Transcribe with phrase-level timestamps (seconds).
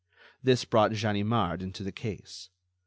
[0.41, 2.49] This brought Ganimard into the case.